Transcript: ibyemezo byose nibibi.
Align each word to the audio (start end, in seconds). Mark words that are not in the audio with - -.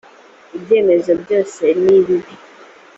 ibyemezo 0.57 1.11
byose 1.23 1.63
nibibi. 1.83 2.33